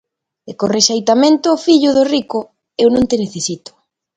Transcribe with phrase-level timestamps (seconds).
[0.49, 2.39] E co rexeitamento ao fillo do rico:
[2.83, 3.71] eu non te necesito.